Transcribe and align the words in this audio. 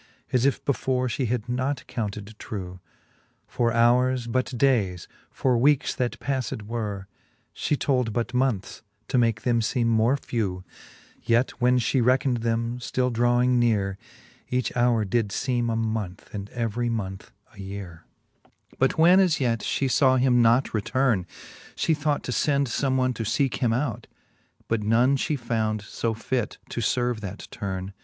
As 0.33 0.47
if 0.47 0.65
before 0.65 1.07
fhe 1.07 1.27
had 1.27 1.47
not 1.47 1.85
counted 1.85 2.33
trew. 2.39 2.79
For 3.45 3.69
houres 3.71 4.25
but 4.25 4.47
dayes; 4.57 5.07
for 5.29 5.59
weekes, 5.59 5.93
that 5.93 6.19
pafled 6.19 6.63
were, 6.63 7.05
She 7.53 7.75
told 7.77 8.11
but 8.11 8.33
moneths, 8.33 8.81
to 9.09 9.19
make 9.19 9.43
them 9.43 9.61
feeme 9.61 9.85
more 9.89 10.17
few: 10.17 10.63
Yet 11.21 11.51
when 11.61 11.77
fhe 11.77 12.03
reckned 12.03 12.37
them, 12.37 12.79
ftill 12.79 13.13
dravving 13.13 13.59
neare. 13.59 13.99
Each 14.49 14.75
hour 14.75 15.05
did 15.05 15.29
feeme 15.31 15.69
a 15.71 15.75
moneth, 15.75 16.33
and 16.33 16.49
every 16.49 16.89
moneth 16.89 17.29
a 17.53 17.59
yeare. 17.59 18.01
VI. 18.01 18.01
But 18.01 18.01
Canto 18.03 18.07
VI. 18.07 18.25
the 18.25 18.25
Faerie 18.25 18.25
ilueem, 18.25 18.73
89 18.73 18.77
VI. 18.77 18.77
But 18.79 18.97
when 18.97 19.19
as 19.19 19.39
yet 19.39 19.61
(he 19.61 20.03
(aw 20.05 20.15
him 20.15 20.41
not 20.41 20.73
returne, 20.73 21.27
She 21.75 21.93
thought 21.93 22.23
to 22.23 22.31
fend 22.31 22.65
fome 22.69 22.95
one 22.95 23.13
to 23.13 23.23
leeke 23.23 23.57
him 23.57 23.71
out; 23.71 24.07
But 24.67 24.81
none 24.81 25.15
fhe 25.15 25.37
found 25.37 25.83
fo 25.83 26.15
fit 26.15 26.57
to 26.69 26.81
lerve 26.81 27.21
that 27.21 27.47
turne. 27.51 27.93